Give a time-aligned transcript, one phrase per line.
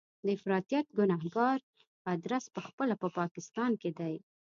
[0.25, 1.57] د افراطیت ګنهګار
[2.13, 4.15] ادرس په خپله په پاکستان کې دی.